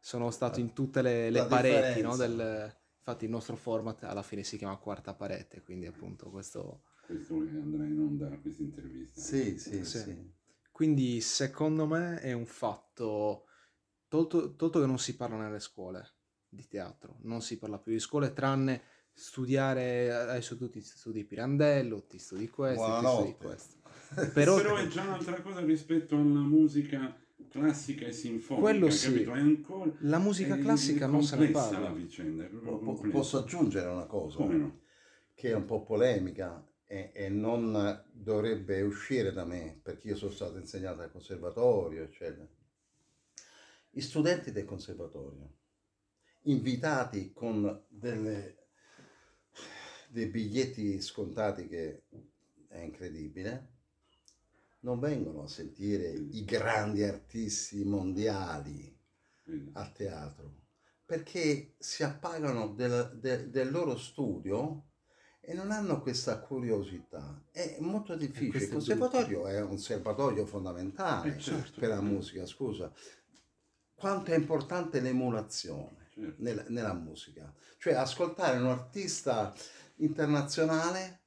sono 0.00 0.30
stato 0.30 0.60
in 0.60 0.72
tutte 0.72 1.02
le, 1.02 1.30
le 1.30 1.46
pareti, 1.46 2.00
no, 2.00 2.16
del, 2.16 2.74
infatti 2.96 3.24
il 3.24 3.30
nostro 3.30 3.56
format 3.56 4.04
alla 4.04 4.22
fine 4.22 4.42
si 4.42 4.56
chiama 4.56 4.76
quarta 4.76 5.14
parete, 5.14 5.62
quindi 5.62 5.86
appunto 5.86 6.30
questo... 6.30 6.82
Questo 7.04 7.34
andrà 7.34 7.84
in 7.84 8.00
onda 8.00 8.28
questa 8.38 8.62
intervista. 8.62 9.20
Sì, 9.20 9.58
sì, 9.58 9.84
sì, 9.84 9.98
sì. 9.98 10.32
Quindi 10.72 11.20
secondo 11.20 11.86
me 11.86 12.18
è 12.20 12.32
un 12.32 12.46
fatto 12.46 13.44
tolto, 14.08 14.56
tolto 14.56 14.80
che 14.80 14.86
non 14.86 14.98
si 14.98 15.14
parla 15.16 15.36
nelle 15.36 15.60
scuole 15.60 16.12
di 16.48 16.66
teatro, 16.66 17.18
non 17.22 17.42
si 17.42 17.58
parla 17.58 17.78
più 17.78 17.92
di 17.92 17.98
scuole 17.98 18.32
tranne 18.32 18.82
studiare, 19.12 20.12
adesso 20.12 20.56
tu 20.56 20.68
ti 20.68 20.80
studi 20.80 21.24
Pirandello, 21.24 22.06
ti 22.06 22.18
studi 22.18 22.48
questo, 22.48 22.98
ti 23.00 23.06
studi 23.06 23.34
questo. 23.36 23.82
Però, 24.32 24.56
Però, 24.56 24.76
è 24.76 24.86
già 24.88 25.02
un'altra 25.02 25.40
cosa 25.40 25.60
rispetto 25.60 26.16
alla 26.16 26.40
musica 26.40 27.16
classica 27.58 28.06
e 28.06 28.12
sinfonica, 28.12 28.60
Quello 28.68 28.90
sì. 28.90 29.24
ancora... 29.28 29.92
la 30.00 30.18
musica 30.18 30.56
è- 30.56 30.60
classica 30.60 31.06
non 31.06 31.22
se 31.22 31.36
ne 31.36 31.50
parla. 31.50 31.78
la 31.78 31.92
vicenda, 31.92 32.48
complessa. 32.48 33.16
Posso 33.16 33.38
aggiungere 33.38 33.88
una 33.88 34.06
cosa 34.06 34.36
Come 34.38 34.54
no? 34.56 34.80
che 35.34 35.50
è 35.50 35.54
un 35.54 35.64
po' 35.64 35.84
polemica 35.84 36.66
e, 36.84 37.12
e 37.14 37.28
non 37.28 38.02
dovrebbe 38.12 38.82
uscire 38.82 39.32
da 39.32 39.44
me 39.44 39.78
perché 39.82 40.08
io 40.08 40.16
sono 40.16 40.32
stato 40.32 40.58
insegnato 40.58 41.02
al 41.02 41.12
conservatorio, 41.12 42.02
eccetera. 42.02 42.46
I 43.96 44.00
studenti 44.00 44.50
del 44.50 44.64
conservatorio, 44.64 45.52
invitati 46.42 47.32
con 47.32 47.84
delle- 47.88 48.56
dei 50.08 50.26
biglietti 50.26 51.00
scontati 51.00 51.68
che 51.68 52.02
è 52.68 52.78
incredibile, 52.80 53.73
non 54.84 54.98
vengono 55.00 55.42
a 55.42 55.48
sentire 55.48 56.08
i 56.10 56.44
grandi 56.44 57.02
artisti 57.02 57.84
mondiali 57.84 58.92
a 59.72 59.90
teatro 59.90 60.62
perché 61.04 61.74
si 61.78 62.02
appagano 62.02 62.68
del, 62.68 63.18
de- 63.20 63.50
del 63.50 63.70
loro 63.70 63.96
studio 63.96 64.90
e 65.40 65.52
non 65.52 65.70
hanno 65.70 66.00
questa 66.00 66.38
curiosità. 66.40 67.42
È 67.50 67.76
molto 67.80 68.16
difficile. 68.16 68.64
Il 68.64 68.70
conservatorio 68.70 69.46
è 69.46 69.60
un 69.60 69.76
serbatoio 69.78 70.46
fondamentale 70.46 71.36
Eh, 71.36 71.38
certo, 71.38 71.78
per 71.78 71.90
la 71.90 72.00
musica, 72.00 72.46
scusa. 72.46 72.90
Quanto 73.94 74.30
è 74.32 74.36
importante 74.36 75.00
l'emulazione 75.00 76.08
Certo. 76.14 76.42
nel- 76.42 76.64
nella 76.68 76.94
musica, 76.94 77.52
cioè 77.76 77.94
ascoltare 77.94 78.58
un 78.58 78.66
artista 78.66 79.52
internazionale 79.96 81.22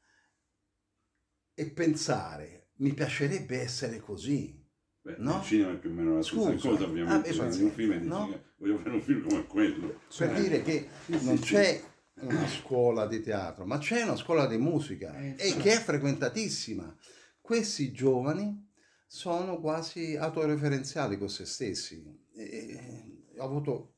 e 1.53 1.69
pensare 1.71 2.66
mi 2.77 2.93
piacerebbe 2.93 3.59
essere 3.61 3.99
così. 3.99 4.65
Beh, 5.01 5.15
No? 5.19 5.37
Il 5.37 5.43
cinema 5.43 5.71
è 5.71 5.77
più 5.77 5.89
o 5.89 5.93
meno 5.93 6.15
la 6.15 6.21
stessa 6.23 6.51
Scusa. 6.57 6.69
cosa, 6.69 6.83
ovviamente. 6.85 7.29
Ah, 7.29 7.33
beh, 7.33 7.63
un 7.63 7.71
film 7.71 7.93
dici, 7.93 8.07
no? 8.07 8.33
"Eh, 8.33 8.41
voglio 8.57 8.77
fare 8.77 8.89
un 8.91 9.01
film 9.01 9.27
come 9.27 9.45
quello. 9.47 9.87
per 9.87 9.99
Cioè, 10.09 10.33
dire 10.41 10.61
che 10.61 10.87
sì, 11.05 11.25
non 11.25 11.37
sì, 11.37 11.43
c'è 11.43 11.83
una 12.21 12.47
scuola 12.47 13.05
di 13.07 13.21
teatro, 13.21 13.65
ma 13.65 13.77
c'è 13.77 14.01
una 14.03 14.15
scuola 14.15 14.47
di 14.47 14.57
musica 14.57 15.17
Eh, 15.17 15.35
e 15.37 15.55
che 15.57 15.73
è 15.73 15.77
frequentatissima. 15.79 16.95
Questi 17.39 17.91
giovani 17.93 18.65
sono 19.05 19.59
quasi 19.59 20.15
autoreferenziali 20.17 21.17
con 21.17 21.29
se 21.29 21.45
stessi. 21.45 22.03
E- 22.35 23.23
ho 23.37 23.43
avuto 23.43 23.93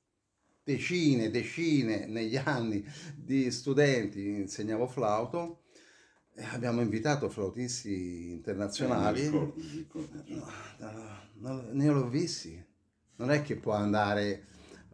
decine 0.64 1.26
e 1.26 1.32
decine 1.32 2.06
negli 2.06 2.36
anni 2.36 2.86
di 3.16 3.50
studenti, 3.52 4.24
insegnavo 4.28 4.86
flauto, 4.88 5.64
abbiamo 6.52 6.82
invitato 6.82 7.30
flautisti 7.30 7.90
Eh, 7.94 8.26
mi 8.28 8.32
internazionali. 8.34 9.22
ricordo, 9.22 9.54
mi 9.58 9.70
ricordo. 9.76 10.24
No, 10.28 11.54
no, 11.54 11.64
ne 11.72 11.88
l'ho 11.88 12.08
visti. 12.08 12.64
Non 13.18 13.32
è 13.32 13.42
che 13.42 13.56
può 13.56 13.74
andare 13.74 14.44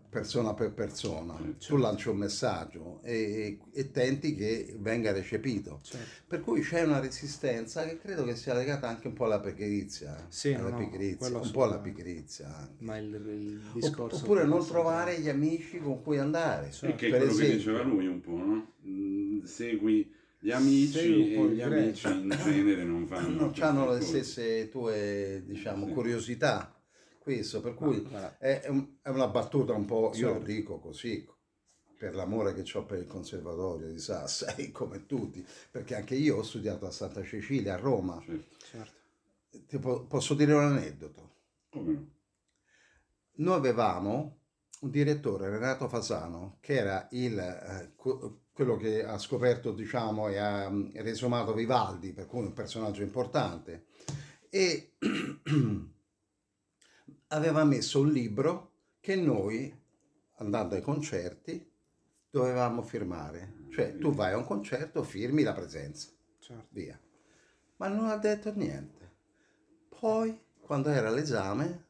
persona 0.09 0.53
per 0.53 0.71
persona. 0.71 1.35
Certo. 1.37 1.65
Tu 1.67 1.75
lanci 1.77 2.07
un 2.07 2.15
messaggio 2.17 3.01
e, 3.03 3.59
e 3.73 3.91
tenti 3.91 4.33
che 4.33 4.73
venga 4.79 5.11
recepito. 5.11 5.81
certo. 5.83 6.23
Per 6.25 6.39
cui 6.39 6.61
c'è 6.61 6.83
una 6.83 6.99
resistenza 6.99 7.85
che 7.85 7.97
credo 7.99 8.23
che 8.23 8.35
sia 8.37 8.53
legata 8.53 8.87
anche 8.87 9.07
un 9.07 9.13
po' 9.13 9.25
alla 9.25 9.41
pigrizia. 9.41 10.25
Sì, 10.29 10.53
alla 10.53 10.69
no, 10.69 10.77
pigrizia, 10.77 11.37
un 11.37 11.51
po' 11.51 11.63
alla 11.63 11.79
pigrizia. 11.79 12.47
anche. 12.55 12.83
Ma 12.83 12.97
il, 12.97 13.13
il 13.13 13.61
discorso... 13.73 14.15
Oppure 14.23 14.41
che 14.43 14.47
non 14.47 14.65
trovare 14.65 15.19
gli 15.19 15.27
amici 15.27 15.79
con 15.79 16.01
cui 16.01 16.17
andare. 16.17 16.71
E 16.81 16.95
che 16.95 17.07
è 17.07 17.09
Per 17.09 17.19
quello 17.19 17.25
che 17.25 17.31
esempio. 17.31 17.57
diceva 17.57 17.81
lui 17.83 18.07
un 18.07 18.21
po', 18.21 18.37
no? 18.37 18.71
Mm, 18.87 19.43
Segui 19.43 20.13
gli 20.45 20.51
amici 20.51 21.33
e 21.33 21.47
gli 21.47 21.55
greco. 21.57 21.73
amici 21.73 22.07
in 22.07 22.29
genere 22.29 22.83
non 22.83 23.07
fanno 23.07 23.29
non 23.39 23.53
hanno 23.59 23.91
le 23.91 24.01
stesse 24.01 24.69
tue, 24.69 25.41
diciamo, 25.45 25.87
Sì. 25.87 25.93
curiosità. 25.93 26.71
Questo, 27.17 27.59
per 27.61 27.73
cui 27.73 28.01
Guarda, 28.01 28.37
È, 28.37 28.61
è 28.61 28.67
un- 28.69 28.97
è 29.01 29.09
una 29.09 29.27
battuta 29.27 29.73
un 29.73 29.85
po', 29.85 30.11
io 30.13 30.27
lo 30.27 30.33
Certo. 30.35 30.45
dico 30.45 30.79
così, 30.79 31.27
per 31.97 32.13
l'amore 32.13 32.53
che 32.53 32.77
ho 32.77 32.85
per 32.85 32.99
il 32.99 33.07
conservatorio 33.07 33.87
di 33.87 33.97
Sassari, 33.97 34.71
come 34.71 35.05
tutti, 35.07 35.43
perché 35.71 35.95
anche 35.95 36.13
io 36.15 36.37
ho 36.37 36.43
studiato 36.43 36.85
a 36.85 36.91
Santa 36.91 37.23
Cecilia, 37.23 37.73
a 37.73 37.77
Roma. 37.77 38.21
Certo. 38.23 38.55
certo. 38.69 38.93
Ti 39.67 39.79
po- 39.79 40.05
posso 40.05 40.35
dire 40.35 40.53
un 40.53 40.63
aneddoto? 40.63 41.33
Come 41.69 41.91
no? 41.91 42.13
Noi 43.37 43.55
avevamo 43.57 44.39
un 44.81 44.89
direttore, 44.91 45.49
Renato 45.49 45.87
Fasano, 45.89 46.57
che 46.61 46.73
era 46.75 47.07
il, 47.11 47.37
eh, 47.39 47.93
quello 48.55 48.77
che 48.77 49.03
ha 49.03 49.17
scoperto, 49.17 49.73
diciamo, 49.73 50.29
e 50.29 50.37
ha 50.37 50.69
mm, 50.69 50.91
resumato 50.93 51.53
Vivaldi, 51.53 52.13
per 52.13 52.25
cui 52.25 52.39
un 52.39 52.53
personaggio 52.53 53.03
importante, 53.03 53.87
e 54.49 54.93
aveva 57.27 57.65
messo 57.65 57.99
un 57.99 58.11
libro 58.13 58.71
che 59.01 59.17
noi, 59.17 59.77
andando 60.35 60.75
ai 60.75 60.81
concerti, 60.81 61.69
dovevamo 62.29 62.81
firmare. 62.81 63.65
Cioè, 63.71 63.97
tu 63.97 64.13
vai 64.13 64.31
a 64.31 64.37
un 64.37 64.45
concerto, 64.45 65.03
firmi 65.03 65.43
la 65.43 65.53
presenza, 65.53 66.07
certo. 66.39 66.67
via. 66.69 66.97
Ma 67.75 67.89
non 67.89 68.05
ha 68.05 68.15
detto 68.15 68.53
niente. 68.55 69.15
Poi, 69.99 70.39
quando 70.61 70.87
era 70.91 71.09
l'esame, 71.09 71.87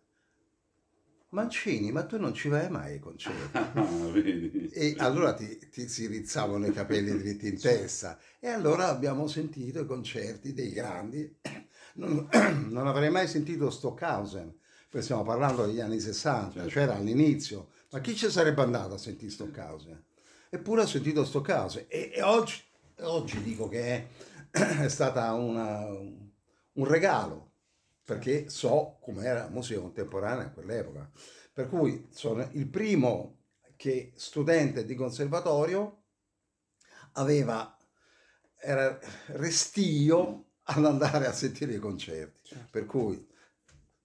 Mancini, 1.35 1.91
ma 1.91 2.05
tu 2.05 2.17
non 2.17 2.33
ci 2.33 2.47
vai 2.47 2.69
mai 2.69 2.93
ai 2.93 2.99
concerti? 2.99 3.57
Ah, 3.75 4.09
vedi? 4.11 4.69
E 4.69 4.95
allora 4.99 5.33
ti, 5.33 5.67
ti 5.69 5.87
si 5.89 6.07
rizzavano 6.07 6.65
i 6.65 6.71
capelli 6.71 7.11
dritti 7.17 7.47
in 7.49 7.59
testa. 7.59 8.17
E 8.39 8.47
allora 8.47 8.87
abbiamo 8.87 9.27
sentito 9.27 9.81
i 9.81 9.85
concerti 9.85 10.53
dei 10.53 10.71
grandi. 10.71 11.37
Non, 11.97 12.27
non 12.71 12.87
avrei 12.87 13.09
mai 13.09 13.25
sentito 13.25 13.69
Stockhausen, 13.69 14.53
perché 14.89 15.01
stiamo 15.01 15.23
parlando 15.23 15.65
degli 15.65 15.79
anni 15.79 16.01
60, 16.01 16.51
Certo. 16.51 16.69
c'era 16.69 16.95
all'inizio. 16.95 17.69
Ma 17.91 18.01
chi 18.01 18.13
ci 18.17 18.29
sarebbe 18.29 18.61
andato 18.63 18.95
a 18.95 18.97
sentire 18.97 19.31
Stockhausen? 19.31 20.03
Eppure 20.49 20.81
ho 20.81 20.85
sentito 20.87 21.23
Stockhausen. 21.23 21.85
E, 21.87 22.11
e 22.13 22.21
oggi, 22.21 22.61
oggi 22.99 23.41
dico 23.41 23.69
che 23.69 23.81
è, 23.81 24.07
è 24.83 24.89
stata 24.89 25.31
una- 25.35 25.85
un 25.87 26.83
regalo, 26.85 27.44
perché 28.05 28.49
so 28.49 28.97
com'era 29.01 29.45
la 29.45 29.49
musica 29.49 29.79
contemporanea 29.79 30.45
a 30.45 30.51
quell'epoca. 30.51 31.09
Per 31.51 31.67
cui 31.67 32.07
sono 32.11 32.47
il 32.51 32.67
primo 32.67 33.39
che 33.75 34.13
studente 34.15 34.85
di 34.85 34.95
conservatorio 34.95 36.03
aveva 37.13 37.75
era 38.57 38.97
restio 39.27 40.51
ad 40.63 40.85
andare 40.85 41.27
a 41.27 41.33
sentire 41.33 41.73
i 41.73 41.79
concerti. 41.79 42.41
Certo. 42.43 42.67
Per 42.71 42.85
cui 42.85 43.27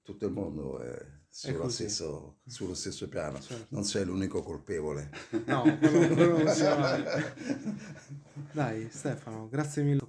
tutto 0.02 0.26
il 0.26 0.32
mondo 0.32 0.80
è 0.80 1.20
sullo, 1.28 1.58
così. 1.60 1.84
stesso, 1.84 2.40
sullo 2.44 2.74
stesso 2.74 3.08
piano. 3.08 3.40
Certo. 3.40 3.66
Non 3.70 3.84
sei 3.84 4.04
l'unico 4.04 4.42
colpevole. 4.42 5.10
No, 5.46 5.62
quello, 5.78 6.14
quello. 6.14 6.44
Dai, 8.52 8.88
Stefano, 8.90 9.48
grazie 9.48 9.82
mille. 9.82 10.00